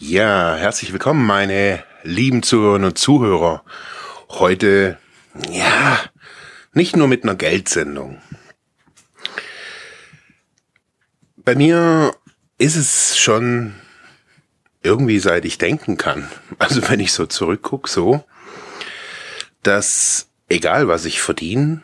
Ja, 0.00 0.54
herzlich 0.54 0.92
willkommen, 0.92 1.26
meine 1.26 1.82
lieben 2.04 2.44
Zuhörerinnen 2.44 2.90
und 2.90 2.98
Zuhörer. 2.98 3.64
Heute, 4.28 4.96
ja, 5.50 5.98
nicht 6.72 6.96
nur 6.96 7.08
mit 7.08 7.24
einer 7.24 7.34
Geldsendung. 7.34 8.22
Bei 11.34 11.56
mir 11.56 12.14
ist 12.58 12.76
es 12.76 13.18
schon 13.18 13.74
irgendwie 14.84 15.18
seit 15.18 15.44
ich 15.44 15.58
denken 15.58 15.96
kann, 15.96 16.30
also 16.60 16.88
wenn 16.88 17.00
ich 17.00 17.12
so 17.12 17.26
zurückgucke, 17.26 17.90
so, 17.90 18.22
dass 19.64 20.28
egal 20.48 20.86
was 20.86 21.06
ich 21.06 21.20
verdiene, 21.20 21.82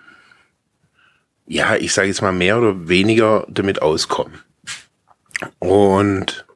ja, 1.49 1.75
ich 1.75 1.93
sage 1.93 2.07
jetzt 2.07 2.23
mal 2.23 2.31
mehr 2.31 2.59
oder 2.59 2.87
weniger 2.89 3.45
damit 3.49 3.83
auskomme. 3.83 4.39
Und 5.59 6.47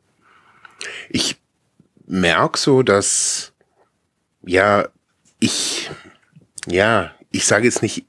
merk 2.09 2.59
so, 2.59 2.83
dass 2.83 3.53
ja 4.43 4.89
ich 5.39 5.91
ja 6.67 7.13
ich 7.31 7.47
sage 7.47 7.65
jetzt 7.65 7.83
nicht, 7.83 8.07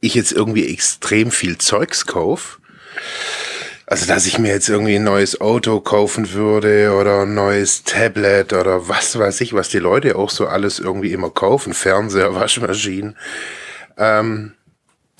ich 0.00 0.14
jetzt 0.14 0.32
irgendwie 0.32 0.72
extrem 0.72 1.30
viel 1.30 1.58
Zeugs 1.58 2.06
kauf. 2.06 2.60
Also, 3.86 4.06
dass 4.06 4.26
ich 4.26 4.38
mir 4.38 4.52
jetzt 4.52 4.68
irgendwie 4.68 4.96
ein 4.96 5.04
neues 5.04 5.40
Auto 5.40 5.80
kaufen 5.80 6.32
würde 6.32 6.94
oder 6.94 7.22
ein 7.22 7.34
neues 7.34 7.84
Tablet 7.84 8.52
oder 8.52 8.88
was 8.88 9.18
weiß 9.18 9.40
ich, 9.42 9.52
was 9.52 9.68
die 9.68 9.78
Leute 9.78 10.16
auch 10.16 10.30
so 10.30 10.46
alles 10.46 10.78
irgendwie 10.78 11.12
immer 11.12 11.30
kaufen. 11.30 11.74
Fernseher, 11.74 12.34
Waschmaschinen. 12.34 13.16
Ähm, 13.98 14.54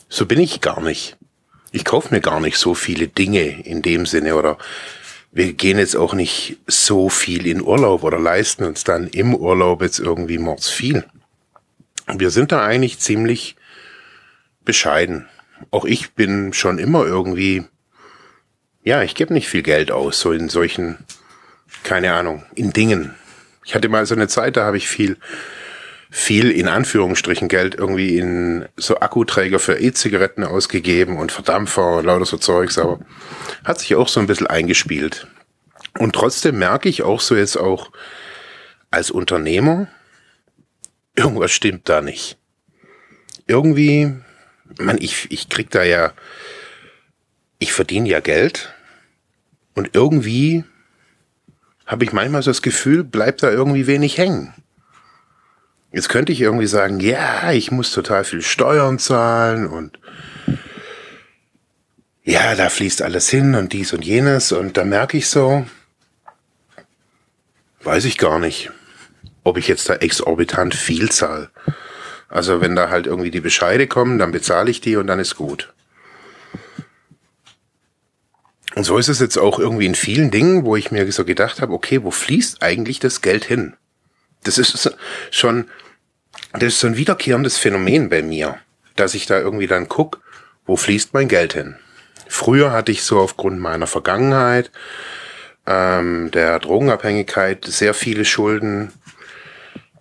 so 0.08 0.26
bin 0.26 0.40
ich 0.40 0.60
gar 0.60 0.80
nicht. 0.80 1.16
Ich 1.70 1.84
kaufe 1.84 2.14
mir 2.14 2.20
gar 2.20 2.40
nicht 2.40 2.58
so 2.58 2.74
viele 2.74 3.08
Dinge 3.08 3.64
in 3.64 3.82
dem 3.82 4.06
Sinne 4.06 4.36
oder 4.36 4.58
wir 5.32 5.54
gehen 5.54 5.78
jetzt 5.78 5.96
auch 5.96 6.12
nicht 6.12 6.58
so 6.66 7.08
viel 7.08 7.46
in 7.46 7.62
Urlaub 7.62 8.04
oder 8.04 8.18
leisten 8.18 8.64
uns 8.64 8.84
dann 8.84 9.08
im 9.08 9.34
Urlaub 9.34 9.80
jetzt 9.80 9.98
irgendwie 9.98 10.36
mords 10.36 10.68
viel. 10.68 11.04
Wir 12.06 12.30
sind 12.30 12.52
da 12.52 12.62
eigentlich 12.62 12.98
ziemlich 12.98 13.56
bescheiden. 14.64 15.26
Auch 15.70 15.86
ich 15.86 16.12
bin 16.12 16.52
schon 16.52 16.78
immer 16.78 17.06
irgendwie, 17.06 17.64
ja, 18.84 19.02
ich 19.02 19.14
gebe 19.14 19.32
nicht 19.32 19.48
viel 19.48 19.62
Geld 19.62 19.90
aus, 19.90 20.20
so 20.20 20.32
in 20.32 20.50
solchen, 20.50 20.98
keine 21.82 22.12
Ahnung, 22.12 22.44
in 22.54 22.74
Dingen. 22.74 23.14
Ich 23.64 23.74
hatte 23.74 23.88
mal 23.88 24.04
so 24.04 24.14
eine 24.14 24.28
Zeit, 24.28 24.58
da 24.58 24.64
habe 24.64 24.76
ich 24.76 24.86
viel, 24.86 25.16
viel 26.14 26.50
in 26.50 26.68
Anführungsstrichen 26.68 27.48
Geld 27.48 27.74
irgendwie 27.74 28.18
in 28.18 28.66
so 28.76 29.00
Akkuträger 29.00 29.58
für 29.58 29.80
E-Zigaretten 29.80 30.44
ausgegeben 30.44 31.16
und 31.16 31.32
Verdampfer 31.32 31.96
und 31.96 32.04
lauter 32.04 32.26
so 32.26 32.36
Zeugs, 32.36 32.76
aber 32.76 33.00
hat 33.64 33.80
sich 33.80 33.94
auch 33.94 34.08
so 34.08 34.20
ein 34.20 34.26
bisschen 34.26 34.46
eingespielt. 34.46 35.26
Und 35.98 36.14
trotzdem 36.14 36.58
merke 36.58 36.90
ich 36.90 37.02
auch 37.02 37.22
so 37.22 37.34
jetzt 37.34 37.56
auch 37.56 37.92
als 38.90 39.10
Unternehmer, 39.10 39.88
irgendwas 41.16 41.50
stimmt 41.50 41.88
da 41.88 42.02
nicht. 42.02 42.36
Irgendwie, 43.46 44.14
man, 44.78 44.98
ich, 45.00 45.30
ich 45.30 45.48
krieg 45.48 45.70
da 45.70 45.82
ja, 45.82 46.12
ich 47.58 47.72
verdiene 47.72 48.10
ja 48.10 48.20
Geld 48.20 48.74
und 49.74 49.94
irgendwie 49.94 50.64
habe 51.86 52.04
ich 52.04 52.12
manchmal 52.12 52.42
so 52.42 52.50
das 52.50 52.60
Gefühl, 52.60 53.02
bleibt 53.02 53.42
da 53.42 53.50
irgendwie 53.50 53.86
wenig 53.86 54.18
hängen. 54.18 54.52
Jetzt 55.92 56.08
könnte 56.08 56.32
ich 56.32 56.40
irgendwie 56.40 56.66
sagen, 56.66 57.00
ja, 57.00 57.52
ich 57.52 57.70
muss 57.70 57.92
total 57.92 58.24
viel 58.24 58.40
Steuern 58.40 58.98
zahlen 58.98 59.66
und 59.66 59.98
ja, 62.24 62.54
da 62.54 62.70
fließt 62.70 63.02
alles 63.02 63.28
hin 63.28 63.54
und 63.54 63.72
dies 63.72 63.92
und 63.92 64.04
jenes 64.04 64.52
und 64.52 64.76
da 64.76 64.84
merke 64.84 65.18
ich 65.18 65.28
so, 65.28 65.66
weiß 67.82 68.06
ich 68.06 68.16
gar 68.16 68.38
nicht, 68.38 68.70
ob 69.44 69.58
ich 69.58 69.68
jetzt 69.68 69.88
da 69.88 69.96
exorbitant 69.96 70.74
viel 70.74 71.10
zahle. 71.10 71.50
Also 72.28 72.62
wenn 72.62 72.74
da 72.74 72.88
halt 72.88 73.06
irgendwie 73.06 73.30
die 73.30 73.40
Bescheide 73.40 73.86
kommen, 73.86 74.18
dann 74.18 74.32
bezahle 74.32 74.70
ich 74.70 74.80
die 74.80 74.96
und 74.96 75.06
dann 75.06 75.18
ist 75.18 75.36
gut. 75.36 75.74
Und 78.74 78.84
so 78.84 78.96
ist 78.96 79.08
es 79.08 79.20
jetzt 79.20 79.36
auch 79.36 79.58
irgendwie 79.58 79.84
in 79.84 79.94
vielen 79.94 80.30
Dingen, 80.30 80.64
wo 80.64 80.76
ich 80.76 80.90
mir 80.90 81.10
so 81.12 81.26
gedacht 81.26 81.60
habe, 81.60 81.74
okay, 81.74 82.02
wo 82.02 82.10
fließt 82.10 82.62
eigentlich 82.62 83.00
das 83.00 83.20
Geld 83.20 83.44
hin? 83.44 83.74
Das 84.44 84.58
ist 84.58 84.96
schon, 85.30 85.68
das 86.52 86.64
ist 86.64 86.80
so 86.80 86.86
ein 86.86 86.96
wiederkehrendes 86.96 87.58
Phänomen 87.58 88.08
bei 88.08 88.22
mir, 88.22 88.58
dass 88.96 89.14
ich 89.14 89.26
da 89.26 89.38
irgendwie 89.38 89.66
dann 89.66 89.88
guck, 89.88 90.20
wo 90.66 90.76
fließt 90.76 91.14
mein 91.14 91.28
Geld 91.28 91.54
hin? 91.54 91.76
Früher 92.28 92.72
hatte 92.72 92.92
ich 92.92 93.02
so 93.02 93.20
aufgrund 93.20 93.60
meiner 93.60 93.86
Vergangenheit, 93.86 94.70
ähm, 95.66 96.30
der 96.32 96.58
Drogenabhängigkeit 96.58 97.64
sehr 97.64 97.94
viele 97.94 98.24
Schulden, 98.24 98.92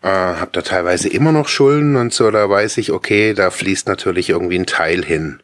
äh, 0.01 0.07
habe 0.07 0.51
da 0.53 0.61
teilweise 0.61 1.09
immer 1.09 1.31
noch 1.31 1.47
Schulden 1.47 1.95
und 1.95 2.13
so, 2.13 2.31
da 2.31 2.49
weiß 2.49 2.77
ich, 2.77 2.91
okay, 2.91 3.33
da 3.33 3.51
fließt 3.51 3.87
natürlich 3.87 4.29
irgendwie 4.29 4.57
ein 4.57 4.65
Teil 4.65 5.03
hin. 5.03 5.41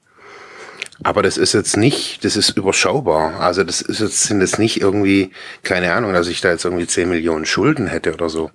Aber 1.04 1.22
das 1.22 1.38
ist 1.38 1.54
jetzt 1.54 1.78
nicht, 1.78 2.26
das 2.26 2.36
ist 2.36 2.50
überschaubar. 2.58 3.40
Also 3.40 3.64
das 3.64 3.82
ist 3.82 4.00
jetzt, 4.00 4.24
sind 4.24 4.42
es 4.42 4.58
nicht 4.58 4.82
irgendwie, 4.82 5.32
keine 5.64 5.94
Ahnung, 5.94 6.14
dass 6.14 6.28
ich 6.28 6.42
da 6.42 6.52
jetzt 6.52 6.66
irgendwie 6.66 6.88
10 6.88 7.10
Millionen 7.10 7.46
Schulden 7.46 7.88
hätte 7.88 8.14
oder 8.14 8.30
so. 8.30 8.52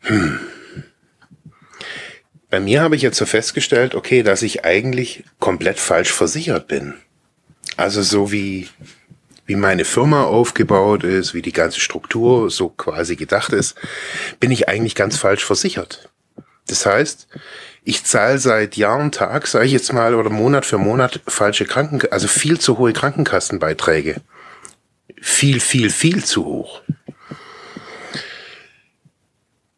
Hm. 0.00 0.40
Bei 2.50 2.60
mir 2.60 2.82
habe 2.82 2.96
ich 2.96 3.02
jetzt 3.02 3.16
so 3.16 3.24
festgestellt, 3.24 3.94
okay, 3.94 4.22
dass 4.22 4.42
ich 4.42 4.64
eigentlich 4.64 5.24
komplett 5.38 5.78
falsch 5.78 6.12
versichert 6.12 6.68
bin. 6.68 6.94
Also 7.76 8.02
so 8.02 8.30
wie, 8.30 8.68
wie 9.46 9.56
meine 9.56 9.84
Firma 9.84 10.24
aufgebaut 10.24 11.04
ist, 11.04 11.32
wie 11.32 11.42
die 11.42 11.52
ganze 11.52 11.80
Struktur 11.80 12.50
so 12.50 12.68
quasi 12.68 13.16
gedacht 13.16 13.52
ist, 13.52 13.76
bin 14.38 14.50
ich 14.50 14.68
eigentlich 14.68 14.94
ganz 14.94 15.16
falsch 15.16 15.44
versichert. 15.44 16.10
Das 16.66 16.84
heißt, 16.84 17.28
ich 17.84 18.04
zahle 18.04 18.38
seit 18.38 18.76
Jahr 18.76 18.98
und 18.98 19.14
Tag, 19.14 19.46
sage 19.46 19.66
ich 19.66 19.72
jetzt 19.72 19.92
mal, 19.92 20.14
oder 20.14 20.30
Monat 20.30 20.64
für 20.64 20.78
Monat 20.78 21.20
falsche 21.26 21.64
Kranken, 21.64 22.00
also 22.10 22.28
viel 22.28 22.58
zu 22.60 22.78
hohe 22.78 22.92
Krankenkassenbeiträge. 22.92 24.20
Viel, 25.20 25.60
viel, 25.60 25.90
viel 25.90 26.24
zu 26.24 26.44
hoch 26.44 26.82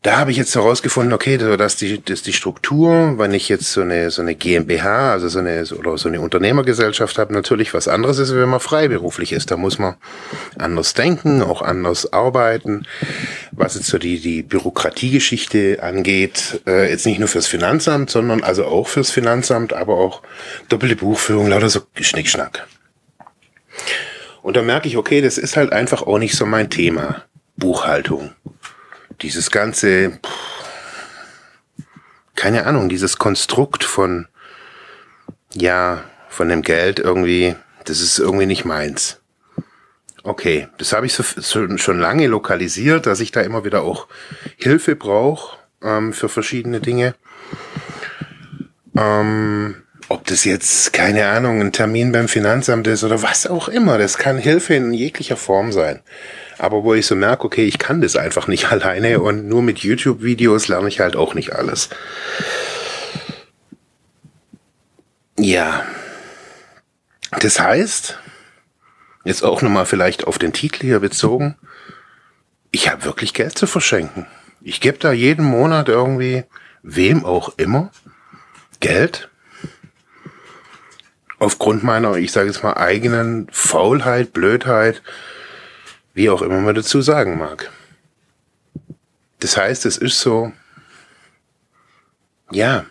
da 0.04 0.18
habe 0.18 0.30
ich 0.30 0.36
jetzt 0.36 0.54
herausgefunden, 0.54 1.14
okay, 1.14 1.38
dass 1.38 1.76
die, 1.76 2.04
dass 2.04 2.20
die 2.20 2.34
Struktur, 2.34 3.18
wenn 3.18 3.32
ich 3.32 3.48
jetzt 3.48 3.72
so 3.72 3.80
eine, 3.80 4.10
so 4.10 4.20
eine 4.20 4.34
GmbH, 4.34 5.12
also 5.12 5.28
so 5.28 5.38
eine, 5.38 5.64
oder 5.78 5.96
so 5.96 6.10
eine 6.10 6.20
Unternehmergesellschaft 6.20 7.16
habe, 7.16 7.32
natürlich 7.32 7.72
was 7.72 7.88
anderes 7.88 8.18
ist, 8.18 8.34
wenn 8.34 8.50
man 8.50 8.60
freiberuflich 8.60 9.32
ist. 9.32 9.50
Da 9.50 9.56
muss 9.56 9.78
man 9.78 9.94
anders 10.58 10.92
denken, 10.92 11.40
auch 11.40 11.62
anders 11.62 12.12
arbeiten. 12.12 12.86
Was 13.50 13.76
jetzt 13.76 13.86
so 13.86 13.96
die, 13.96 14.20
die 14.20 14.42
Bürokratiegeschichte 14.42 15.82
angeht, 15.82 16.60
äh, 16.66 16.90
jetzt 16.90 17.06
nicht 17.06 17.18
nur 17.18 17.28
fürs 17.28 17.46
Finanzamt, 17.46 18.10
sondern 18.10 18.42
also 18.42 18.66
auch 18.66 18.88
fürs 18.88 19.10
Finanzamt, 19.10 19.72
aber 19.72 19.96
auch 19.96 20.20
doppelte 20.68 20.96
Buchführung, 20.96 21.48
lauter 21.48 21.70
so 21.70 21.80
Schnickschnack. 21.98 22.66
Und 24.42 24.58
da 24.58 24.60
merke 24.60 24.86
ich, 24.86 24.98
okay, 24.98 25.22
das 25.22 25.38
ist 25.38 25.56
halt 25.56 25.72
einfach 25.72 26.02
auch 26.02 26.18
nicht 26.18 26.36
so 26.36 26.44
mein 26.44 26.68
Thema. 26.68 27.24
Buchhaltung 27.56 28.32
dieses 29.22 29.50
ganze, 29.50 30.18
keine 32.34 32.66
Ahnung, 32.66 32.88
dieses 32.88 33.18
Konstrukt 33.18 33.84
von, 33.84 34.28
ja, 35.52 36.04
von 36.28 36.48
dem 36.48 36.62
Geld 36.62 36.98
irgendwie, 36.98 37.54
das 37.84 38.00
ist 38.00 38.18
irgendwie 38.18 38.46
nicht 38.46 38.64
meins. 38.64 39.20
Okay, 40.22 40.68
das 40.78 40.92
habe 40.92 41.06
ich 41.06 41.12
so, 41.12 41.22
so, 41.22 41.76
schon 41.76 41.98
lange 41.98 42.26
lokalisiert, 42.26 43.06
dass 43.06 43.20
ich 43.20 43.30
da 43.30 43.42
immer 43.42 43.64
wieder 43.64 43.82
auch 43.82 44.08
Hilfe 44.56 44.96
brauche 44.96 45.58
ähm, 45.82 46.12
für 46.12 46.28
verschiedene 46.28 46.80
Dinge. 46.80 47.14
Ähm, 48.96 49.82
ob 50.08 50.26
das 50.26 50.44
jetzt, 50.44 50.92
keine 50.92 51.28
Ahnung, 51.28 51.60
ein 51.60 51.72
Termin 51.72 52.12
beim 52.12 52.28
Finanzamt 52.28 52.86
ist 52.86 53.04
oder 53.04 53.22
was 53.22 53.46
auch 53.46 53.68
immer, 53.68 53.98
das 53.98 54.16
kann 54.16 54.38
Hilfe 54.38 54.74
in 54.74 54.92
jeglicher 54.92 55.36
Form 55.36 55.72
sein 55.72 56.00
aber 56.64 56.82
wo 56.82 56.94
ich 56.94 57.06
so 57.06 57.14
merke, 57.14 57.44
okay, 57.44 57.64
ich 57.64 57.78
kann 57.78 58.00
das 58.00 58.16
einfach 58.16 58.48
nicht 58.48 58.66
alleine 58.72 59.20
und 59.20 59.46
nur 59.46 59.62
mit 59.62 59.80
YouTube-Videos 59.80 60.68
lerne 60.68 60.88
ich 60.88 61.00
halt 61.00 61.16
auch 61.16 61.34
nicht 61.34 61.54
alles. 61.54 61.90
Ja. 65.38 65.84
Das 67.40 67.60
heißt, 67.60 68.18
jetzt 69.24 69.42
auch 69.42 69.60
nochmal 69.60 69.86
vielleicht 69.86 70.26
auf 70.26 70.38
den 70.38 70.52
Titel 70.52 70.86
hier 70.86 71.00
bezogen, 71.00 71.56
ich 72.70 72.90
habe 72.90 73.04
wirklich 73.04 73.34
Geld 73.34 73.56
zu 73.58 73.66
verschenken. 73.66 74.26
Ich 74.60 74.80
gebe 74.80 74.98
da 74.98 75.12
jeden 75.12 75.44
Monat 75.44 75.88
irgendwie, 75.88 76.44
wem 76.82 77.24
auch 77.24 77.52
immer, 77.56 77.90
Geld. 78.80 79.28
Aufgrund 81.38 81.82
meiner, 81.84 82.16
ich 82.16 82.32
sage 82.32 82.48
jetzt 82.48 82.62
mal, 82.62 82.74
eigenen 82.74 83.48
Faulheit, 83.50 84.32
Blödheit, 84.32 85.02
wie 86.14 86.30
auch 86.30 86.42
immer 86.42 86.60
man 86.60 86.74
dazu 86.74 87.02
sagen 87.02 87.36
mag. 87.36 87.70
Das 89.40 89.56
heißt, 89.56 89.84
es 89.84 89.98
ist 89.98 90.20
so, 90.20 90.52
ja, 92.50 92.86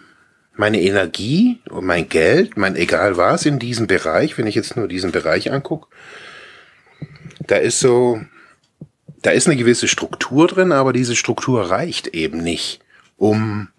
meine 0.56 0.82
Energie 0.82 1.62
und 1.70 1.86
mein 1.86 2.10
Geld, 2.10 2.58
mein 2.58 2.76
egal 2.76 3.18
was 3.18 3.46
in 3.46 3.58
diesem 3.58 3.88
Bereich, 3.88 4.38
wenn 4.38 4.46
ich 4.46 4.56
jetzt 4.56 4.76
nur 4.76 4.88
diesen 4.88 5.12
Bereich 5.12 5.52
angucke, 5.52 5.88
da 7.40 7.56
ist 7.56 7.80
so, 7.80 8.22
da 9.22 9.32
ist 9.32 9.48
eine 9.48 9.56
gewisse 9.56 9.88
Struktur 9.88 10.48
drin, 10.48 10.72
aber 10.72 10.94
diese 10.94 11.16
Struktur 11.16 11.72
reicht 11.72 12.08
eben 12.08 12.44
nicht, 12.44 12.82
um, 13.18 13.70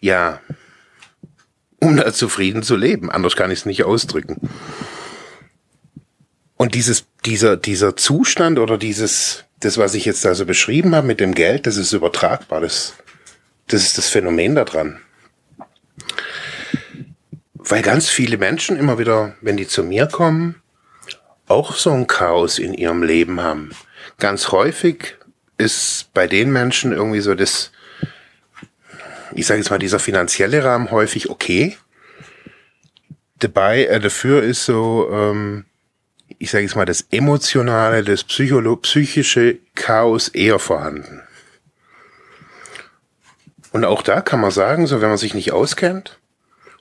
ja, 0.00 0.40
um 1.80 1.96
da 1.96 2.12
zufrieden 2.12 2.62
zu 2.62 2.76
leben. 2.76 3.10
Anders 3.10 3.36
kann 3.36 3.50
ich 3.50 3.60
es 3.60 3.66
nicht 3.66 3.84
ausdrücken. 3.84 4.50
Und 6.56 6.74
dieses, 6.74 7.06
dieser, 7.24 7.56
dieser 7.56 7.96
Zustand 7.96 8.58
oder 8.58 8.78
dieses, 8.78 9.44
das, 9.60 9.78
was 9.78 9.94
ich 9.94 10.04
jetzt 10.04 10.24
da 10.24 10.34
so 10.34 10.46
beschrieben 10.46 10.94
habe 10.94 11.06
mit 11.06 11.20
dem 11.20 11.34
Geld, 11.34 11.66
das 11.66 11.76
ist 11.76 11.92
übertragbar. 11.92 12.60
Das, 12.60 12.94
das 13.68 13.82
ist 13.82 13.98
das 13.98 14.08
Phänomen 14.08 14.54
daran. 14.54 15.00
Weil 17.54 17.82
ganz 17.82 18.08
viele 18.08 18.38
Menschen 18.38 18.76
immer 18.76 18.98
wieder, 18.98 19.34
wenn 19.40 19.56
die 19.56 19.66
zu 19.66 19.84
mir 19.84 20.06
kommen, 20.06 20.62
auch 21.46 21.74
so 21.74 21.90
ein 21.90 22.06
Chaos 22.06 22.58
in 22.58 22.74
ihrem 22.74 23.02
Leben 23.02 23.40
haben. 23.40 23.70
Ganz 24.18 24.50
häufig 24.50 25.16
ist 25.58 26.12
bei 26.14 26.26
den 26.26 26.52
Menschen 26.52 26.92
irgendwie 26.92 27.20
so 27.20 27.34
das, 27.34 27.70
ich 29.34 29.46
sage 29.46 29.60
jetzt 29.60 29.70
mal, 29.70 29.78
dieser 29.78 29.98
finanzielle 29.98 30.64
Rahmen 30.64 30.90
häufig 30.90 31.28
okay. 31.28 31.76
Dabei, 33.38 33.84
äh, 33.84 34.00
dafür 34.00 34.42
ist 34.42 34.64
so, 34.64 35.08
ähm, 35.12 35.64
ich 36.38 36.50
sage 36.50 36.64
jetzt 36.64 36.76
mal, 36.76 36.84
das 36.84 37.06
emotionale, 37.10 38.04
das 38.04 38.24
Psycholo 38.24 38.76
psychische 38.76 39.58
Chaos 39.74 40.28
eher 40.28 40.58
vorhanden. 40.58 41.22
Und 43.72 43.84
auch 43.84 44.02
da 44.02 44.20
kann 44.20 44.40
man 44.40 44.50
sagen, 44.50 44.86
so 44.86 45.00
wenn 45.00 45.08
man 45.08 45.18
sich 45.18 45.34
nicht 45.34 45.52
auskennt 45.52 46.18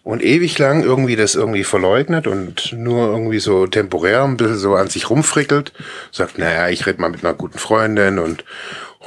und 0.04 0.24
ewig 0.24 0.58
lang 0.58 0.84
irgendwie 0.84 1.16
das 1.16 1.36
irgendwie 1.36 1.64
verleugnet 1.64 2.26
und 2.26 2.74
nur 2.74 3.08
irgendwie 3.08 3.40
so 3.40 3.68
temporär 3.68 4.24
ein 4.24 4.38
bisschen 4.38 4.58
so 4.58 4.76
an 4.76 4.88
sich 4.88 5.10
rumfrickelt, 5.10 5.74
sagt, 6.12 6.38
naja, 6.38 6.70
ich 6.70 6.86
rede 6.88 7.02
mal 7.02 7.10
mit 7.10 7.24
einer 7.24 7.36
guten 7.36 7.60
Freundin 7.60 8.18
und 8.18 8.44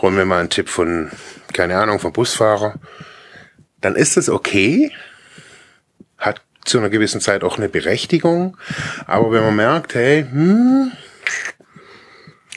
hol 0.01 0.11
mir 0.13 0.25
mal 0.25 0.41
einen 0.41 0.51
Tipp 0.51 0.69
von, 0.69 1.11
keine 1.53 1.77
Ahnung, 1.77 1.99
vom 1.99 2.13
Busfahrer, 2.13 2.75
dann 3.81 3.97
ist 3.97 4.17
es 4.17 4.29
okay, 4.29 4.93
hat 6.19 6.41
zu 6.65 6.79
einer 6.79 6.91
gewissen 6.91 7.21
Zeit 7.21 7.45
auch 7.45 7.59
eine 7.59 7.69
Berechtigung, 7.69 8.57
aber 9.07 9.33
wenn 9.33 9.43
man 9.43 9.57
merkt, 9.57 9.95
hey, 9.95 10.27
hm, 10.31 10.93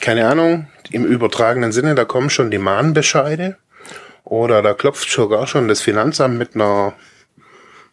keine 0.01 0.27
Ahnung, 0.27 0.67
im 0.91 1.05
übertragenen 1.05 1.71
Sinne, 1.71 1.95
da 1.95 2.05
kommen 2.05 2.29
schon 2.29 2.51
die 2.51 2.59
Mahnbescheide, 2.59 3.57
oder 4.25 4.63
da 4.63 4.73
klopft 4.73 5.09
sogar 5.09 5.45
schon 5.47 5.67
das 5.67 5.81
Finanzamt 5.81 6.37
mit 6.37 6.55
einer, 6.55 6.93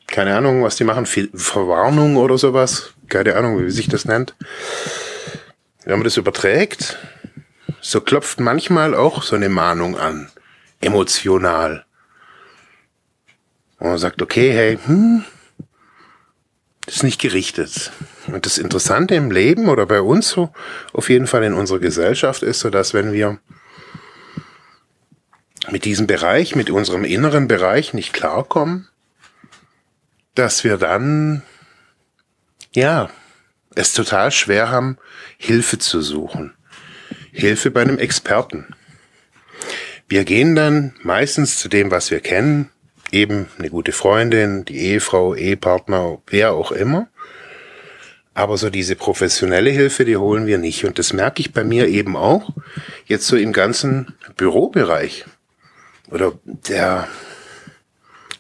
keine 0.06 0.35
Ahnung, 0.35 0.62
was 0.62 0.76
die 0.76 0.85
machen, 0.85 1.06
Verwarnung 1.06 2.17
oder 2.17 2.38
sowas. 2.38 2.94
Keine 3.09 3.37
Ahnung, 3.37 3.64
wie 3.64 3.70
sich 3.70 3.88
das 3.88 4.06
nennt. 4.06 4.35
Wenn 5.85 5.97
man 5.97 6.05
das 6.05 6.17
überträgt, 6.17 6.99
so 7.82 8.00
klopft 8.00 8.41
manchmal 8.41 8.94
auch 8.94 9.23
so 9.23 9.37
eine 9.37 9.50
Mahnung 9.50 9.99
an. 9.99 10.31
Emotional. 10.81 11.85
Und 13.79 13.88
man 13.88 13.99
sagt, 13.99 14.23
okay, 14.23 14.53
hey, 14.53 14.79
hm, 14.87 15.25
das 16.87 16.96
ist 16.96 17.02
nicht 17.02 17.20
gerichtet. 17.20 17.93
Und 18.26 18.46
das 18.46 18.58
Interessante 18.58 19.14
im 19.14 19.31
Leben 19.31 19.69
oder 19.69 19.87
bei 19.87 20.00
uns 20.00 20.29
so, 20.29 20.52
auf 20.93 21.08
jeden 21.08 21.26
Fall 21.26 21.44
in 21.44 21.55
unserer 21.55 21.79
Gesellschaft 21.79 22.43
ist 22.43 22.61
so, 22.61 22.70
dass 22.70 22.94
wenn 22.94 23.12
wir 23.12 23.38
mit 25.70 25.84
diesem 25.84 26.06
Bereich, 26.06 26.56
mit 26.56 26.70
unserem 26.70 27.05
inneren 27.05 27.46
Bereich 27.46 27.94
nicht 27.94 28.12
klarkommen, 28.12 28.88
dass 30.34 30.64
wir 30.64 30.76
dann, 30.76 31.43
ja, 32.75 33.11
es 33.75 33.93
total 33.93 34.32
schwer 34.32 34.70
haben, 34.70 34.99
Hilfe 35.38 35.78
zu 35.78 36.00
suchen. 36.00 36.55
Hilfe 37.32 37.70
bei 37.70 37.82
einem 37.82 37.99
Experten. 37.99 38.75
Wir 40.08 40.25
gehen 40.25 40.55
dann 40.55 40.94
meistens 41.02 41.58
zu 41.58 41.69
dem, 41.69 41.90
was 41.90 42.11
wir 42.11 42.20
kennen, 42.20 42.70
eben 43.12 43.49
eine 43.59 43.70
gute 43.70 43.93
Freundin, 43.93 44.64
die 44.64 44.79
Ehefrau, 44.79 45.35
Ehepartner, 45.35 46.19
wer 46.26 46.53
auch 46.53 46.73
immer. 46.73 47.09
Aber 48.35 48.56
so 48.56 48.70
diese 48.70 48.97
professionelle 48.97 49.70
Hilfe, 49.70 50.05
die 50.05 50.17
holen 50.17 50.47
wir 50.47 50.59
nicht. 50.59 50.85
Und 50.87 50.99
das 50.99 51.12
merke 51.12 51.41
ich 51.41 51.53
bei 51.53 51.64
mir 51.64 51.88
eben 51.88 52.17
auch 52.17 52.50
jetzt 53.06 53.26
so 53.26 53.37
im 53.37 53.53
ganzen 53.53 54.14
Bürobereich 54.37 55.26
oder 56.11 56.32
der 56.44 57.09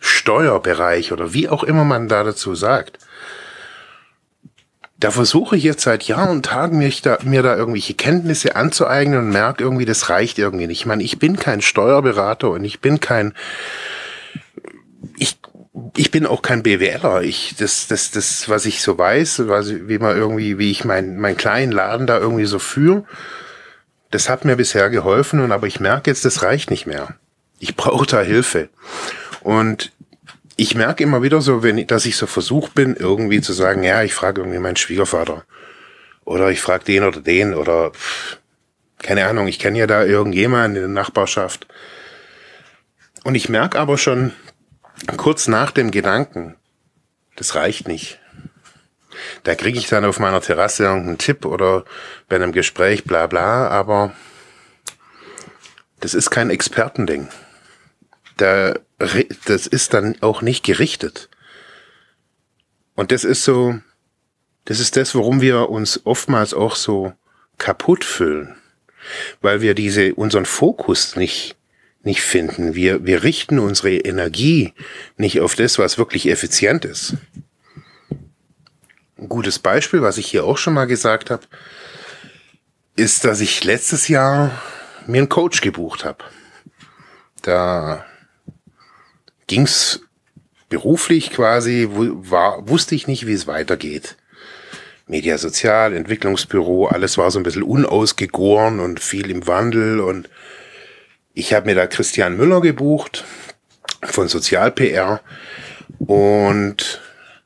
Steuerbereich 0.00 1.12
oder 1.12 1.34
wie 1.34 1.48
auch 1.48 1.62
immer 1.62 1.84
man 1.84 2.08
da 2.08 2.24
dazu 2.24 2.54
sagt. 2.54 2.98
Da 4.98 5.10
versuche 5.10 5.56
ich 5.56 5.64
jetzt 5.64 5.82
seit 5.82 6.04
Jahren 6.04 6.30
und 6.30 6.46
Tagen 6.46 6.78
mich 6.78 7.02
da, 7.02 7.18
mir 7.24 7.42
da 7.42 7.56
irgendwelche 7.56 7.94
Kenntnisse 7.94 8.54
anzueignen 8.56 9.18
und 9.18 9.30
merke 9.30 9.64
irgendwie, 9.64 9.84
das 9.84 10.08
reicht 10.08 10.38
irgendwie 10.38 10.68
nicht. 10.68 10.80
Ich 10.80 10.86
meine, 10.86 11.02
ich 11.02 11.18
bin 11.18 11.36
kein 11.36 11.60
Steuerberater 11.60 12.50
und 12.50 12.64
ich 12.64 12.80
bin 12.80 13.00
kein, 13.00 13.34
ich 15.96 16.10
bin 16.10 16.26
auch 16.26 16.42
kein 16.42 16.62
BWLer. 16.62 17.22
Ich, 17.22 17.54
das, 17.58 17.86
das, 17.86 18.10
das, 18.10 18.48
was 18.48 18.66
ich 18.66 18.82
so 18.82 18.96
weiß, 18.96 19.48
was, 19.48 19.88
wie 19.88 19.98
man 19.98 20.16
irgendwie, 20.16 20.58
wie 20.58 20.70
ich 20.70 20.84
meinen, 20.84 21.18
meinen 21.18 21.36
kleinen 21.36 21.72
Laden 21.72 22.06
da 22.06 22.18
irgendwie 22.18 22.46
so 22.46 22.58
führe, 22.58 23.04
das 24.10 24.28
hat 24.28 24.44
mir 24.44 24.56
bisher 24.56 24.90
geholfen 24.90 25.40
und 25.40 25.52
aber 25.52 25.66
ich 25.66 25.80
merke 25.80 26.10
jetzt, 26.10 26.24
das 26.24 26.42
reicht 26.42 26.70
nicht 26.70 26.86
mehr. 26.86 27.16
Ich 27.58 27.76
brauche 27.76 28.06
da 28.06 28.20
Hilfe. 28.22 28.68
Und 29.40 29.92
ich 30.56 30.74
merke 30.74 31.02
immer 31.02 31.22
wieder 31.22 31.40
so, 31.40 31.62
wenn, 31.62 31.86
dass 31.86 32.06
ich 32.06 32.16
so 32.16 32.26
versucht 32.26 32.74
bin, 32.74 32.94
irgendwie 32.96 33.40
zu 33.40 33.52
sagen, 33.52 33.82
ja, 33.82 34.02
ich 34.02 34.14
frage 34.14 34.42
irgendwie 34.42 34.58
meinen 34.58 34.76
Schwiegervater. 34.76 35.44
Oder 36.24 36.50
ich 36.50 36.60
frage 36.60 36.84
den 36.84 37.04
oder 37.04 37.20
den 37.20 37.54
oder 37.54 37.92
keine 38.98 39.26
Ahnung, 39.26 39.48
ich 39.48 39.58
kenne 39.58 39.78
ja 39.78 39.86
da 39.86 40.04
irgendjemanden 40.04 40.76
in 40.76 40.94
der 40.94 41.02
Nachbarschaft. 41.02 41.66
Und 43.24 43.34
ich 43.34 43.48
merke 43.48 43.78
aber 43.78 43.98
schon 43.98 44.32
kurz 45.16 45.48
nach 45.48 45.70
dem 45.70 45.90
Gedanken, 45.90 46.56
das 47.36 47.54
reicht 47.54 47.88
nicht. 47.88 48.20
Da 49.42 49.54
kriege 49.54 49.78
ich 49.78 49.88
dann 49.88 50.04
auf 50.04 50.18
meiner 50.18 50.40
Terrasse 50.40 50.84
irgendeinen 50.84 51.18
Tipp 51.18 51.44
oder 51.44 51.84
bei 52.28 52.36
einem 52.36 52.52
Gespräch 52.52 53.04
bla 53.04 53.26
bla, 53.26 53.68
aber 53.68 54.14
das 56.00 56.14
ist 56.14 56.30
kein 56.30 56.50
Expertending 56.50 57.28
da, 58.36 58.74
das 59.46 59.66
ist 59.66 59.94
dann 59.94 60.16
auch 60.20 60.42
nicht 60.42 60.64
gerichtet. 60.64 61.28
Und 62.94 63.12
das 63.12 63.24
ist 63.24 63.44
so, 63.44 63.78
das 64.64 64.80
ist 64.80 64.96
das, 64.96 65.14
warum 65.14 65.40
wir 65.40 65.70
uns 65.70 66.00
oftmals 66.04 66.54
auch 66.54 66.76
so 66.76 67.12
kaputt 67.58 68.04
fühlen. 68.04 68.56
Weil 69.40 69.60
wir 69.60 69.74
diese, 69.74 70.14
unseren 70.14 70.44
Fokus 70.44 71.16
nicht, 71.16 71.56
nicht 72.02 72.22
finden. 72.22 72.74
Wir, 72.74 73.04
wir 73.04 73.22
richten 73.22 73.58
unsere 73.58 73.92
Energie 73.92 74.74
nicht 75.16 75.40
auf 75.40 75.54
das, 75.54 75.78
was 75.78 75.98
wirklich 75.98 76.28
effizient 76.28 76.84
ist. 76.84 77.14
Ein 79.18 79.28
gutes 79.28 79.58
Beispiel, 79.58 80.02
was 80.02 80.18
ich 80.18 80.26
hier 80.26 80.44
auch 80.44 80.58
schon 80.58 80.74
mal 80.74 80.86
gesagt 80.86 81.30
habe, 81.30 81.44
ist, 82.96 83.24
dass 83.24 83.40
ich 83.40 83.62
letztes 83.64 84.08
Jahr 84.08 84.50
mir 85.06 85.18
einen 85.18 85.28
Coach 85.28 85.60
gebucht 85.60 86.04
habe. 86.04 86.24
Da 87.42 88.04
ging's 89.46 90.00
beruflich 90.68 91.30
quasi, 91.30 91.88
war, 91.90 92.68
wusste 92.68 92.94
ich 92.94 93.06
nicht, 93.06 93.26
wie 93.26 93.32
es 93.32 93.46
weitergeht. 93.46 94.16
Media 95.06 95.36
Sozial, 95.36 95.94
Entwicklungsbüro, 95.94 96.86
alles 96.86 97.18
war 97.18 97.30
so 97.30 97.38
ein 97.38 97.42
bisschen 97.42 97.62
unausgegoren 97.62 98.80
und 98.80 99.00
viel 99.00 99.30
im 99.30 99.46
Wandel 99.46 100.00
und 100.00 100.30
ich 101.34 101.54
habe 101.54 101.66
mir 101.66 101.74
da 101.74 101.86
Christian 101.86 102.36
Müller 102.36 102.60
gebucht 102.60 103.24
von 104.02 104.28
Sozial 104.28 104.70
PR 104.72 105.20
und 105.98 107.00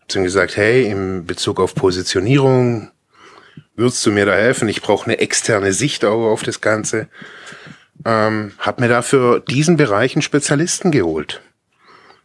zu 0.09 0.19
ihm 0.19 0.25
gesagt, 0.25 0.57
hey, 0.57 0.88
in 0.88 1.26
Bezug 1.26 1.61
auf 1.61 1.75
Positionierung 1.75 2.90
würdest 3.75 4.05
du 4.07 4.11
mir 4.11 4.26
da 4.26 4.35
helfen? 4.35 4.69
Ich 4.69 4.83
brauche 4.83 5.07
eine 5.07 5.19
externe 5.19 5.73
Sicht 5.73 6.05
auf 6.05 6.43
das 6.43 6.61
Ganze. 6.61 7.09
Ähm, 8.05 8.52
hab 8.59 8.81
mir 8.81 8.88
dafür 8.88 9.40
diesen 9.40 9.76
Bereich 9.76 10.14
einen 10.14 10.23
Spezialisten 10.23 10.90
geholt. 10.90 11.43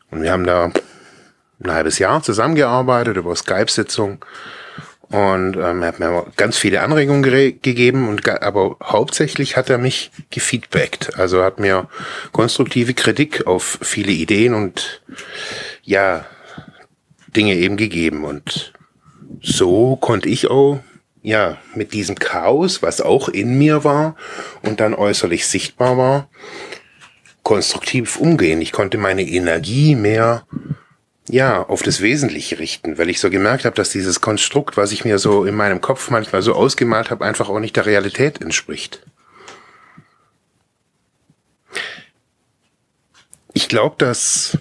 Und 0.09 0.21
wir 0.21 0.31
haben 0.31 0.45
da 0.45 0.71
ein 1.63 1.71
halbes 1.71 1.99
Jahr 1.99 2.21
zusammengearbeitet 2.23 3.17
über 3.17 3.35
Skype-Sitzung. 3.35 4.23
Und 5.11 5.57
ähm, 5.57 5.81
er 5.81 5.87
hat 5.89 5.99
mir 5.99 6.25
ganz 6.37 6.57
viele 6.57 6.81
Anregungen 6.81 7.21
gegeben 7.21 8.07
und 8.07 8.27
aber 8.29 8.77
hauptsächlich 8.81 9.57
hat 9.57 9.69
er 9.69 9.77
mich 9.77 10.11
gefeedbackt, 10.29 11.19
also 11.19 11.43
hat 11.43 11.59
mir 11.59 11.89
konstruktive 12.31 12.93
Kritik 12.93 13.45
auf 13.45 13.77
viele 13.81 14.13
Ideen 14.13 14.53
und 14.53 15.01
ja 15.83 16.25
Dinge 17.35 17.55
eben 17.55 17.75
gegeben 17.75 18.23
und 18.23 18.73
so 19.41 19.97
konnte 19.97 20.29
ich 20.29 20.49
auch 20.49 20.79
ja 21.21 21.57
mit 21.75 21.93
diesem 21.93 22.15
Chaos, 22.15 22.81
was 22.81 23.01
auch 23.01 23.27
in 23.27 23.57
mir 23.57 23.83
war 23.83 24.15
und 24.61 24.79
dann 24.79 24.93
äußerlich 24.93 25.45
sichtbar 25.45 25.97
war, 25.97 26.29
konstruktiv 27.43 28.17
umgehen. 28.17 28.61
Ich 28.61 28.71
konnte 28.71 28.97
meine 28.97 29.23
Energie 29.23 29.95
mehr 29.95 30.45
ja, 31.31 31.63
auf 31.63 31.81
das 31.81 32.01
Wesentliche 32.01 32.59
richten, 32.59 32.97
weil 32.97 33.09
ich 33.09 33.21
so 33.21 33.29
gemerkt 33.29 33.63
habe, 33.63 33.75
dass 33.75 33.89
dieses 33.89 34.19
Konstrukt, 34.19 34.75
was 34.75 34.91
ich 34.91 35.05
mir 35.05 35.17
so 35.17 35.45
in 35.45 35.55
meinem 35.55 35.79
Kopf 35.79 36.09
manchmal 36.09 36.41
so 36.41 36.53
ausgemalt 36.53 37.09
habe, 37.09 37.23
einfach 37.23 37.47
auch 37.47 37.59
nicht 37.59 37.77
der 37.77 37.85
Realität 37.85 38.41
entspricht. 38.41 39.01
Ich 43.53 43.69
glaube, 43.69 43.95
dass 43.97 44.57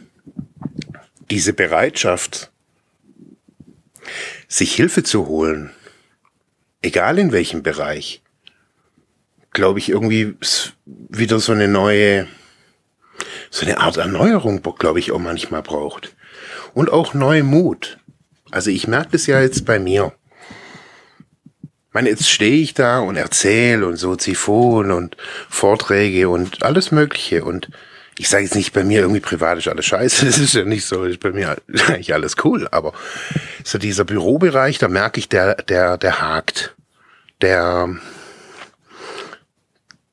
diese 1.28 1.52
Bereitschaft, 1.52 2.52
sich 4.46 4.72
Hilfe 4.74 5.02
zu 5.02 5.26
holen, 5.26 5.70
egal 6.82 7.18
in 7.18 7.32
welchem 7.32 7.64
Bereich, 7.64 8.22
glaube 9.52 9.80
ich, 9.80 9.88
irgendwie 9.88 10.36
wieder 10.84 11.40
so 11.40 11.50
eine 11.50 11.66
neue, 11.66 12.28
so 13.50 13.66
eine 13.66 13.78
Art 13.78 13.96
Erneuerung, 13.96 14.62
glaube 14.78 15.00
ich, 15.00 15.10
auch 15.10 15.18
manchmal 15.18 15.62
braucht 15.62 16.14
und 16.74 16.90
auch 16.90 17.14
neu 17.14 17.42
Mut. 17.42 17.98
Also 18.50 18.70
ich 18.70 18.88
merke 18.88 19.10
das 19.12 19.26
ja 19.26 19.40
jetzt 19.40 19.64
bei 19.64 19.78
mir. 19.78 20.12
Ich 21.62 21.94
meine, 21.94 22.08
jetzt 22.08 22.28
stehe 22.28 22.62
ich 22.62 22.74
da 22.74 23.00
und 23.00 23.16
erzähle 23.16 23.86
und 23.86 23.96
Soziphon 23.96 24.92
und 24.92 25.16
Vorträge 25.48 26.28
und 26.28 26.62
alles 26.62 26.92
Mögliche. 26.92 27.44
Und 27.44 27.68
ich 28.16 28.28
sage 28.28 28.44
jetzt 28.44 28.54
nicht, 28.54 28.72
bei 28.72 28.84
mir 28.84 29.00
irgendwie 29.00 29.20
privat 29.20 29.58
ist 29.58 29.66
alles 29.66 29.86
scheiße, 29.86 30.24
das 30.26 30.38
ist 30.38 30.54
ja 30.54 30.64
nicht 30.64 30.84
so, 30.84 31.04
ist 31.04 31.20
bei 31.20 31.32
mir 31.32 31.56
eigentlich 31.88 32.14
alles 32.14 32.36
cool. 32.44 32.68
Aber 32.70 32.92
so 33.64 33.78
dieser 33.78 34.04
Bürobereich, 34.04 34.78
da 34.78 34.88
merke 34.88 35.18
ich, 35.18 35.28
der, 35.28 35.56
der, 35.56 35.98
der 35.98 36.20
hakt. 36.20 36.76
Der, 37.40 37.88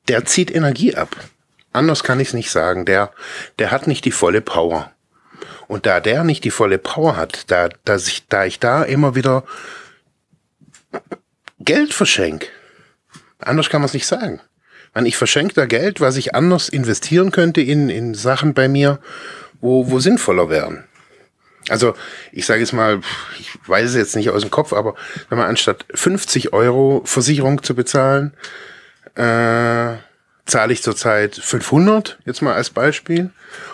der 0.08 0.24
zieht 0.24 0.50
Energie 0.50 0.96
ab. 0.96 1.14
Anders 1.72 2.02
kann 2.02 2.18
ich 2.18 2.28
es 2.28 2.34
nicht 2.34 2.50
sagen. 2.50 2.86
Der, 2.86 3.12
der 3.58 3.70
hat 3.70 3.86
nicht 3.86 4.04
die 4.04 4.10
volle 4.10 4.40
Power. 4.40 4.90
Und 5.68 5.86
da 5.86 6.00
der 6.00 6.24
nicht 6.24 6.44
die 6.44 6.50
volle 6.50 6.78
Power 6.78 7.16
hat, 7.16 7.50
da, 7.50 7.68
dass 7.84 8.08
ich, 8.08 8.26
da 8.26 8.44
ich 8.46 8.58
da 8.58 8.82
immer 8.82 9.14
wieder 9.14 9.44
Geld 11.60 11.92
verschenk, 11.92 12.48
anders 13.38 13.68
kann 13.68 13.82
man 13.82 13.86
es 13.86 13.94
nicht 13.94 14.06
sagen. 14.06 14.40
Ich 15.04 15.16
verschenke 15.16 15.54
da 15.54 15.66
Geld, 15.66 16.00
was 16.00 16.16
ich 16.16 16.34
anders 16.34 16.68
investieren 16.68 17.30
könnte 17.30 17.60
in, 17.60 17.88
in 17.88 18.14
Sachen 18.14 18.54
bei 18.54 18.68
mir, 18.68 18.98
wo, 19.60 19.90
wo 19.90 20.00
sinnvoller 20.00 20.48
wären. 20.50 20.84
Also 21.68 21.94
ich 22.32 22.46
sage 22.46 22.60
jetzt 22.60 22.72
mal, 22.72 23.00
ich 23.38 23.50
weiß 23.66 23.90
es 23.90 23.94
jetzt 23.94 24.16
nicht 24.16 24.30
aus 24.30 24.42
dem 24.42 24.50
Kopf, 24.50 24.72
aber 24.72 24.94
wenn 25.28 25.38
man 25.38 25.48
anstatt 25.48 25.84
50 25.94 26.52
Euro 26.52 27.02
Versicherung 27.04 27.62
zu 27.62 27.74
bezahlen, 27.74 28.32
äh, 29.14 29.96
zahle 30.48 30.72
ich 30.72 30.82
zurzeit 30.82 31.36
500, 31.36 32.18
jetzt 32.24 32.42
mal 32.42 32.54
als 32.54 32.70
Beispiel. 32.70 33.30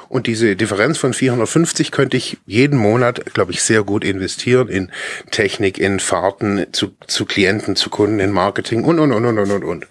Und 0.08 0.26
diese 0.26 0.54
Differenz 0.54 0.98
von 0.98 1.14
450 1.14 1.90
könnte 1.90 2.16
ich 2.16 2.38
jeden 2.46 2.78
Monat, 2.78 3.32
glaube 3.34 3.52
ich, 3.52 3.62
sehr 3.62 3.82
gut 3.82 4.04
investieren 4.04 4.68
in 4.68 4.92
Technik, 5.30 5.78
in 5.78 6.00
Fahrten 6.00 6.66
zu, 6.72 6.94
zu 7.06 7.24
Klienten, 7.24 7.74
zu 7.74 7.90
Kunden, 7.90 8.20
in 8.20 8.30
Marketing 8.30 8.84
und, 8.84 8.98
und, 8.98 9.12
und, 9.12 9.24
und, 9.24 9.38
und, 9.38 9.50
und. 9.50 9.64
Und 9.64 9.86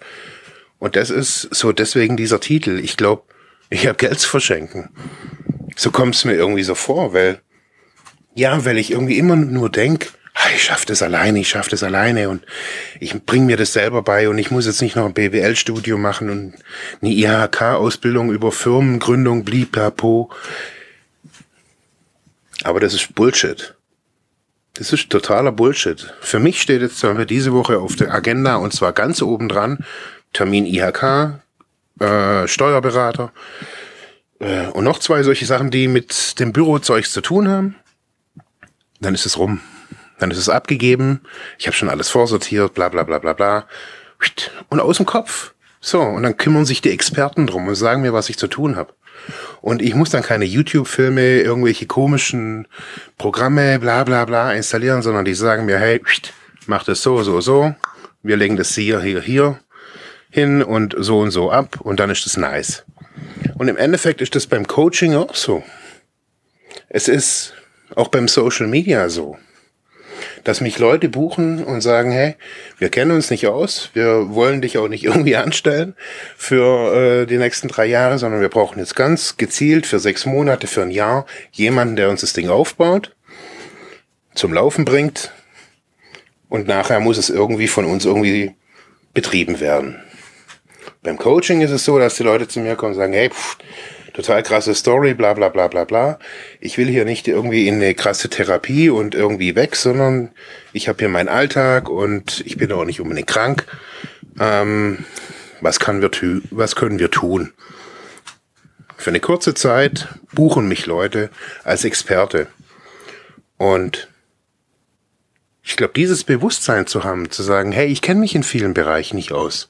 Und 0.78 0.96
das 0.96 1.10
ist 1.10 1.48
so 1.50 1.72
deswegen 1.72 2.16
dieser 2.16 2.40
Titel. 2.40 2.78
Ich 2.78 2.96
glaube, 2.96 3.22
ich 3.70 3.86
habe 3.86 3.96
Geld 3.96 4.20
zu 4.20 4.28
verschenken. 4.28 4.90
So 5.76 5.90
kommt 5.90 6.14
es 6.14 6.24
mir 6.24 6.34
irgendwie 6.34 6.62
so 6.62 6.74
vor, 6.74 7.12
weil, 7.14 7.40
ja, 8.34 8.64
weil 8.64 8.78
ich 8.78 8.90
irgendwie 8.90 9.18
immer 9.18 9.36
nur 9.36 9.70
denk 9.70 10.10
ich 10.54 10.64
schaffe 10.64 10.86
das 10.86 11.02
alleine, 11.02 11.40
ich 11.40 11.48
schaffe 11.48 11.70
das 11.70 11.82
alleine 11.82 12.28
und 12.28 12.44
ich 13.00 13.14
bringe 13.24 13.46
mir 13.46 13.56
das 13.56 13.72
selber 13.72 14.02
bei 14.02 14.28
und 14.28 14.38
ich 14.38 14.50
muss 14.50 14.66
jetzt 14.66 14.82
nicht 14.82 14.96
noch 14.96 15.04
ein 15.04 15.14
BWL-Studio 15.14 15.96
machen 15.98 16.30
und 16.30 16.54
eine 17.00 17.10
IHK-Ausbildung 17.12 18.32
über 18.32 18.52
Firmengründung, 18.52 19.44
blipapo. 19.44 20.30
Aber 22.62 22.80
das 22.80 22.94
ist 22.94 23.14
Bullshit. 23.14 23.74
Das 24.74 24.92
ist 24.92 25.10
totaler 25.10 25.52
Bullshit. 25.52 26.12
Für 26.20 26.40
mich 26.40 26.60
steht 26.60 26.82
jetzt 26.82 27.04
diese 27.28 27.52
Woche 27.52 27.78
auf 27.78 27.94
der 27.94 28.12
Agenda 28.12 28.56
und 28.56 28.72
zwar 28.72 28.92
ganz 28.92 29.22
oben 29.22 29.48
dran 29.48 29.84
Termin 30.32 30.66
IHK, 30.66 31.40
äh, 32.00 32.48
Steuerberater 32.48 33.32
äh, 34.40 34.66
und 34.66 34.82
noch 34.82 34.98
zwei 34.98 35.22
solche 35.22 35.46
Sachen, 35.46 35.70
die 35.70 35.86
mit 35.86 36.40
dem 36.40 36.52
Bürozeugs 36.52 37.12
zu 37.12 37.20
tun 37.20 37.48
haben. 37.48 37.76
Dann 39.00 39.14
ist 39.14 39.26
es 39.26 39.38
rum. 39.38 39.60
Dann 40.18 40.30
ist 40.30 40.38
es 40.38 40.48
abgegeben. 40.48 41.20
Ich 41.58 41.66
habe 41.66 41.76
schon 41.76 41.90
alles 41.90 42.08
vorsortiert, 42.08 42.74
bla 42.74 42.88
bla 42.88 43.02
bla 43.02 43.18
bla 43.18 43.32
bla. 43.32 43.66
Und 44.68 44.80
aus 44.80 44.98
dem 44.98 45.06
Kopf. 45.06 45.52
So, 45.80 46.00
und 46.00 46.22
dann 46.22 46.36
kümmern 46.36 46.64
sich 46.64 46.80
die 46.80 46.90
Experten 46.90 47.46
drum 47.46 47.68
und 47.68 47.74
sagen 47.74 48.02
mir, 48.02 48.14
was 48.14 48.30
ich 48.30 48.38
zu 48.38 48.46
tun 48.46 48.76
habe. 48.76 48.94
Und 49.60 49.82
ich 49.82 49.94
muss 49.94 50.10
dann 50.10 50.22
keine 50.22 50.44
YouTube-Filme, 50.44 51.40
irgendwelche 51.40 51.86
komischen 51.86 52.66
Programme, 53.18 53.78
bla 53.78 54.04
bla 54.04 54.24
bla 54.24 54.52
installieren, 54.52 55.02
sondern 55.02 55.24
die 55.24 55.34
sagen 55.34 55.66
mir, 55.66 55.78
hey, 55.78 56.00
mach 56.66 56.84
das 56.84 57.02
so, 57.02 57.22
so, 57.22 57.40
so. 57.40 57.74
Wir 58.22 58.36
legen 58.36 58.56
das 58.56 58.74
hier, 58.74 59.00
hier, 59.00 59.20
hier 59.20 59.60
hin 60.30 60.62
und 60.62 60.96
so 60.98 61.20
und 61.20 61.30
so 61.30 61.50
ab 61.50 61.80
und 61.80 62.00
dann 62.00 62.10
ist 62.10 62.26
das 62.26 62.36
nice. 62.36 62.84
Und 63.56 63.68
im 63.68 63.76
Endeffekt 63.76 64.20
ist 64.20 64.34
das 64.34 64.46
beim 64.46 64.66
Coaching 64.66 65.14
auch 65.14 65.34
so. 65.34 65.62
Es 66.88 67.08
ist 67.08 67.54
auch 67.94 68.08
beim 68.08 68.26
Social 68.26 68.66
Media 68.66 69.08
so 69.08 69.38
dass 70.44 70.60
mich 70.60 70.78
Leute 70.78 71.08
buchen 71.08 71.64
und 71.64 71.80
sagen, 71.80 72.12
hey, 72.12 72.36
wir 72.78 72.90
kennen 72.90 73.10
uns 73.10 73.30
nicht 73.30 73.46
aus, 73.46 73.90
wir 73.94 74.34
wollen 74.34 74.60
dich 74.60 74.78
auch 74.78 74.88
nicht 74.88 75.04
irgendwie 75.04 75.36
anstellen 75.36 75.94
für 76.36 77.22
äh, 77.22 77.26
die 77.26 77.38
nächsten 77.38 77.68
drei 77.68 77.86
Jahre, 77.86 78.18
sondern 78.18 78.40
wir 78.40 78.50
brauchen 78.50 78.78
jetzt 78.78 78.94
ganz 78.94 79.36
gezielt 79.36 79.86
für 79.86 79.98
sechs 79.98 80.26
Monate, 80.26 80.66
für 80.66 80.82
ein 80.82 80.90
Jahr 80.90 81.26
jemanden, 81.52 81.96
der 81.96 82.10
uns 82.10 82.20
das 82.20 82.34
Ding 82.34 82.48
aufbaut, 82.48 83.14
zum 84.34 84.52
Laufen 84.52 84.84
bringt 84.84 85.32
und 86.48 86.68
nachher 86.68 87.00
muss 87.00 87.18
es 87.18 87.30
irgendwie 87.30 87.68
von 87.68 87.84
uns 87.84 88.04
irgendwie 88.04 88.54
betrieben 89.14 89.60
werden. 89.60 90.00
Beim 91.02 91.18
Coaching 91.18 91.60
ist 91.60 91.70
es 91.70 91.84
so, 91.84 91.98
dass 91.98 92.16
die 92.16 92.22
Leute 92.22 92.48
zu 92.48 92.60
mir 92.60 92.76
kommen 92.76 92.92
und 92.92 92.98
sagen, 92.98 93.12
hey, 93.12 93.30
pff, 93.30 93.58
total 94.14 94.42
krasse 94.42 94.74
Story, 94.74 95.12
bla 95.12 95.34
bla 95.34 95.50
bla 95.50 95.68
bla 95.68 95.84
bla. 95.84 96.18
Ich 96.60 96.78
will 96.78 96.88
hier 96.88 97.04
nicht 97.04 97.28
irgendwie 97.28 97.68
in 97.68 97.74
eine 97.74 97.94
krasse 97.94 98.30
Therapie 98.30 98.88
und 98.88 99.14
irgendwie 99.14 99.54
weg, 99.54 99.76
sondern 99.76 100.30
ich 100.72 100.88
habe 100.88 101.00
hier 101.00 101.10
meinen 101.10 101.28
Alltag 101.28 101.90
und 101.90 102.42
ich 102.46 102.56
bin 102.56 102.72
auch 102.72 102.84
nicht 102.84 103.00
unbedingt 103.00 103.26
krank. 103.26 103.66
Ähm, 104.40 105.04
was, 105.60 105.80
kann 105.80 106.00
wir 106.00 106.10
was 106.50 106.76
können 106.76 106.98
wir 106.98 107.10
tun? 107.10 107.52
Für 108.96 109.10
eine 109.10 109.20
kurze 109.20 109.52
Zeit 109.52 110.08
buchen 110.32 110.68
mich 110.68 110.86
Leute 110.86 111.28
als 111.64 111.84
Experte. 111.84 112.46
Und 113.58 114.08
ich 115.62 115.76
glaube, 115.76 115.94
dieses 115.94 116.24
Bewusstsein 116.24 116.86
zu 116.86 117.04
haben, 117.04 117.30
zu 117.30 117.42
sagen, 117.42 117.72
hey, 117.72 117.88
ich 117.88 118.02
kenne 118.02 118.20
mich 118.20 118.34
in 118.34 118.42
vielen 118.42 118.74
Bereichen 118.74 119.16
nicht 119.16 119.32
aus. 119.32 119.68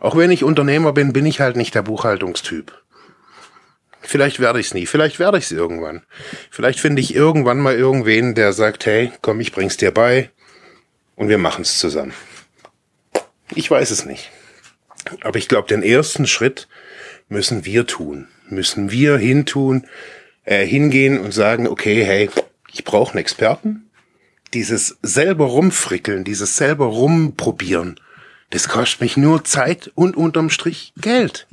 Auch 0.00 0.16
wenn 0.16 0.30
ich 0.30 0.44
Unternehmer 0.44 0.92
bin, 0.92 1.12
bin 1.12 1.24
ich 1.24 1.40
halt 1.40 1.56
nicht 1.56 1.74
der 1.74 1.82
Buchhaltungstyp. 1.82 2.72
Vielleicht 4.06 4.38
werde 4.38 4.60
ich 4.60 4.66
es 4.66 4.74
nie, 4.74 4.86
vielleicht 4.86 5.18
werde 5.18 5.36
ich 5.36 5.44
es 5.44 5.52
irgendwann. 5.52 6.02
Vielleicht 6.50 6.78
finde 6.78 7.02
ich 7.02 7.12
irgendwann 7.12 7.58
mal 7.58 7.74
irgendwen, 7.74 8.36
der 8.36 8.52
sagt, 8.52 8.86
hey, 8.86 9.10
komm, 9.20 9.40
ich 9.40 9.50
bring's 9.50 9.76
dir 9.76 9.90
bei 9.90 10.30
und 11.16 11.28
wir 11.28 11.38
machen 11.38 11.62
es 11.62 11.80
zusammen. 11.80 12.14
Ich 13.54 13.68
weiß 13.68 13.90
es 13.90 14.04
nicht. 14.04 14.30
Aber 15.22 15.38
ich 15.38 15.48
glaube, 15.48 15.66
den 15.66 15.82
ersten 15.82 16.28
Schritt 16.28 16.68
müssen 17.28 17.64
wir 17.64 17.86
tun. 17.86 18.28
Müssen 18.48 18.92
wir 18.92 19.18
hintun, 19.18 19.88
äh, 20.44 20.64
hingehen 20.64 21.18
und 21.18 21.32
sagen, 21.32 21.66
okay, 21.66 22.04
hey, 22.04 22.30
ich 22.72 22.84
brauche 22.84 23.12
einen 23.12 23.20
Experten. 23.20 23.90
Dieses 24.54 24.98
selber 25.02 25.46
rumfrickeln, 25.46 26.22
dieses 26.22 26.56
selber 26.56 26.86
rumprobieren, 26.86 27.98
das 28.50 28.68
kostet 28.68 29.00
mich 29.00 29.16
nur 29.16 29.42
Zeit 29.42 29.90
und 29.96 30.16
unterm 30.16 30.50
Strich 30.50 30.92
Geld. 30.96 31.48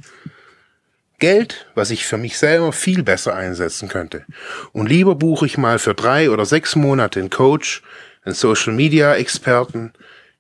Geld, 1.24 1.68
was 1.74 1.90
ich 1.90 2.06
für 2.06 2.18
mich 2.18 2.38
selber 2.38 2.74
viel 2.74 3.02
besser 3.02 3.34
einsetzen 3.34 3.88
könnte. 3.88 4.26
Und 4.74 4.90
lieber 4.90 5.16
buche 5.16 5.46
ich 5.46 5.58
mal 5.58 5.80
für 5.80 5.94
drei 5.94 6.30
oder 6.30 6.46
sechs 6.46 6.76
Monate 6.76 7.22
einen 7.22 7.30
Coach, 7.30 7.82
einen 8.26 8.36
Social 8.36 8.74
Media 8.74 9.16
Experten, 9.16 9.94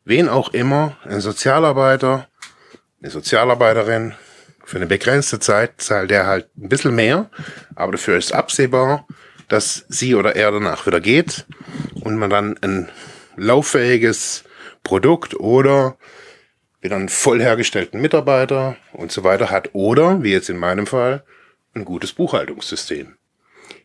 wen 0.03 0.27
auch 0.27 0.49
immer, 0.49 0.97
einen 1.05 1.21
Sozialarbeiter, 1.21 2.27
eine 3.01 3.11
Sozialarbeiterin, 3.11 4.13
für 4.65 4.75
eine 4.75 4.85
begrenzte 4.87 5.39
Zeit 5.39 5.75
zahlt 5.77 6.11
der 6.11 6.25
halt 6.25 6.49
ein 6.57 6.67
bisschen 6.67 6.95
mehr, 6.95 7.29
aber 7.75 7.93
dafür 7.93 8.17
ist 8.17 8.33
absehbar, 8.33 9.07
dass 9.47 9.85
sie 9.87 10.15
oder 10.15 10.35
er 10.35 10.51
danach 10.51 10.85
wieder 10.85 10.99
geht 10.99 11.45
und 12.01 12.17
man 12.17 12.29
dann 12.29 12.57
ein 12.61 12.89
lauffähiges 13.37 14.43
Produkt 14.83 15.39
oder 15.39 15.95
wieder 16.83 16.95
einen 16.97 17.09
voll 17.09 17.41
hergestellten 17.41 18.01
Mitarbeiter 18.01 18.75
und 18.91 19.11
so 19.11 19.23
weiter 19.23 19.49
hat 19.49 19.69
oder, 19.73 20.21
wie 20.21 20.31
jetzt 20.31 20.49
in 20.49 20.57
meinem 20.57 20.85
Fall, 20.85 21.23
ein 21.73 21.85
gutes 21.85 22.13
Buchhaltungssystem. 22.13 23.15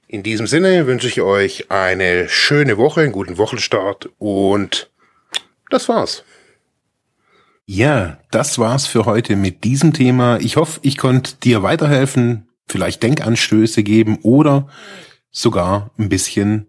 In 0.09 0.23
diesem 0.23 0.47
Sinne 0.47 0.87
wünsche 0.87 1.07
ich 1.07 1.21
euch 1.21 1.71
eine 1.71 2.29
schöne 2.29 2.77
Woche, 2.77 3.03
einen 3.03 3.13
guten 3.13 3.39
Wochenstart 3.39 4.11
und 4.19 4.91
das 5.71 5.89
war's. 5.89 6.25
Ja, 7.67 8.19
das 8.31 8.59
war's 8.59 8.87
für 8.87 9.05
heute 9.05 9.37
mit 9.37 9.65
diesem 9.65 9.93
Thema. 9.93 10.39
Ich 10.41 10.57
hoffe, 10.57 10.81
ich 10.83 10.97
konnte 10.97 11.37
dir 11.37 11.63
weiterhelfen, 11.63 12.49
vielleicht 12.67 13.03
Denkanstöße 13.03 13.83
geben 13.83 14.19
oder 14.23 14.69
sogar 15.31 15.91
ein 15.99 16.09
bisschen 16.09 16.69